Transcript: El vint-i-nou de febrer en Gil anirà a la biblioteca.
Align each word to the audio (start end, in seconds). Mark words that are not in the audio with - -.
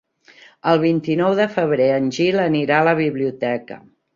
El 0.71 0.79
vint-i-nou 0.83 1.35
de 1.41 1.45
febrer 1.57 1.91
en 1.99 2.09
Gil 2.17 2.43
anirà 2.47 2.81
a 2.81 2.89
la 2.91 2.99
biblioteca. 3.05 3.79